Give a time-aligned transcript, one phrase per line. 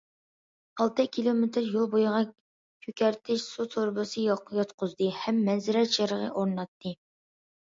[0.83, 2.21] ئالتە كىلومېتىر يول بويىغا
[2.85, 6.97] كۆكەرتىش سۇ تۇرۇبىسى ياتقۇزدى ھەم مەنزىرە چىرىغى ئورناتتى.